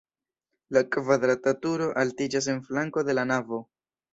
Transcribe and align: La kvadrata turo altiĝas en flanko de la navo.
La 0.77 0.81
kvadrata 0.95 1.53
turo 1.67 1.91
altiĝas 2.05 2.51
en 2.55 2.65
flanko 2.71 3.07
de 3.11 3.19
la 3.19 3.31
navo. 3.35 3.63